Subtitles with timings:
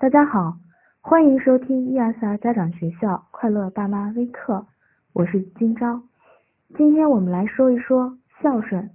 [0.00, 0.56] 大家好，
[1.00, 4.64] 欢迎收听 ESR 家长学校快乐爸妈微课，
[5.12, 6.00] 我是金钊。
[6.76, 8.88] 今天我们来说一说孝顺。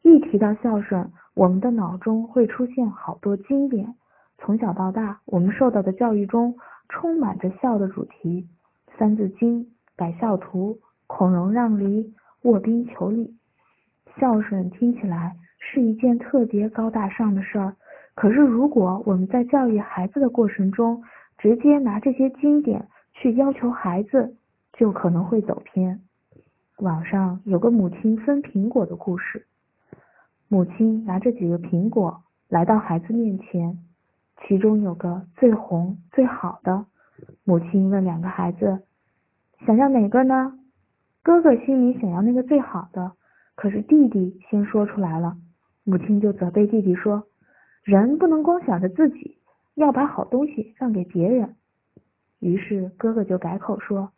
[0.00, 3.94] 一提到孝顺，我们的脑中会出现好多经典。
[4.38, 6.56] 从小到大，我们受到的教育中
[6.88, 8.48] 充满着孝的主题，
[8.98, 9.60] 《三字经》
[9.94, 10.72] 《百孝图》
[11.06, 12.02] 《孔融让梨》
[12.50, 13.36] 《卧冰求鲤》。
[14.18, 17.76] 孝顺听起来是一件特别高大上的事儿。
[18.16, 21.04] 可是，如果我们在教育孩子的过程中，
[21.36, 24.34] 直接拿这些经典去要求孩子，
[24.72, 26.00] 就可能会走偏。
[26.78, 29.44] 网上有个母亲分苹果的故事，
[30.48, 33.78] 母亲拿着几个苹果来到孩子面前，
[34.48, 36.86] 其中有个最红最好的。
[37.44, 38.80] 母亲问两个孩子
[39.66, 40.58] ：“想要哪个呢？”
[41.22, 43.12] 哥哥心里想要那个最好的，
[43.54, 45.36] 可是弟弟先说出来了，
[45.84, 47.22] 母亲就责备弟弟说。
[47.86, 49.38] 人不能光想着自己，
[49.74, 51.54] 要把好东西让给别人。
[52.40, 54.10] 于是哥哥就改口说：“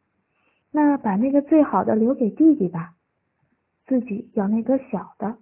[0.73, 2.95] 那把那个最好的留给弟弟吧，
[3.87, 5.37] 自己要那个小的。”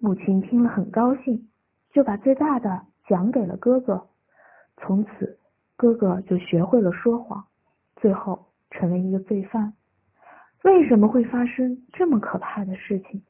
[0.00, 1.48] 母亲听了很高兴，
[1.92, 4.08] 就把最大的奖给了哥哥。
[4.78, 5.38] 从此，
[5.76, 7.44] 哥哥就学会了说谎，
[7.94, 9.72] 最后成为一个罪犯。
[10.64, 13.22] 为什么会发生这么可怕的事情？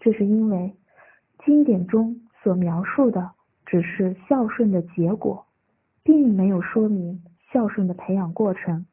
[0.00, 0.74] 这是因为
[1.44, 2.20] 经典中。
[2.48, 3.30] 所描述的
[3.66, 5.44] 只是孝顺的结果，
[6.02, 8.86] 并没有说明孝顺的培养过程。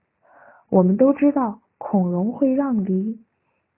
[0.69, 3.17] 我们都知道孔融会让梨，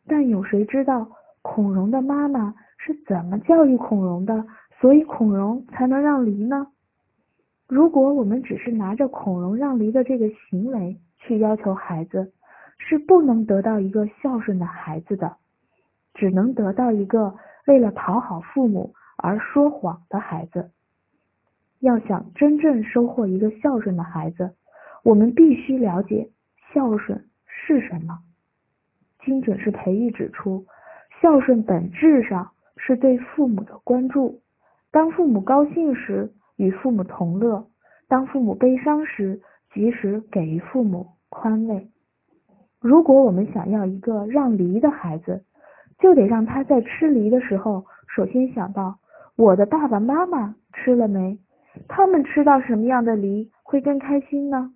[0.08, 1.08] 但有谁知道
[1.44, 4.44] 孔融的妈妈是怎么教育孔融的？
[4.82, 6.66] 所以孔融才能让梨呢？
[7.68, 12.34] 如果我们只是拿着孔融让梨的这个行为去要求孩子，
[12.80, 15.36] 是不能得到一个孝顺的孩子的，
[16.16, 17.36] 只能得到一个
[17.68, 18.92] 为了讨好父母。
[19.18, 20.70] 而说谎的孩子，
[21.80, 24.54] 要想真正收获一个孝顺的孩子，
[25.04, 26.30] 我们必须了解
[26.72, 28.20] 孝顺是什么。
[29.26, 30.66] 精准是培育指出，
[31.20, 34.40] 孝顺本质上是对父母的关注。
[34.92, 37.68] 当父母高兴时，与父母同乐；
[38.08, 39.42] 当父母悲伤时，
[39.74, 41.90] 及时给予父母宽慰。
[42.80, 45.44] 如果我们想要一个让梨的孩子，
[45.98, 47.84] 就得让他在吃梨的时候，
[48.16, 49.00] 首先想到。
[49.38, 51.38] 我的爸爸妈妈吃了没？
[51.88, 54.74] 他们吃到什么样的梨会更开心呢？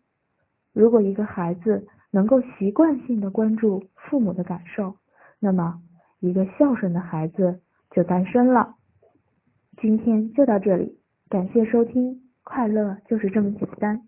[0.72, 4.96] 如果一个孩子能够习惯性的关注父母的感受，
[5.40, 5.82] 那么
[6.20, 8.76] 一个孝顺的孩子就诞生了。
[9.78, 14.00] 今天就到这里，感谢收听，快乐就是这么简单。